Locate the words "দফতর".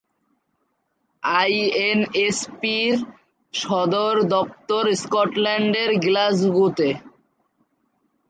4.31-4.85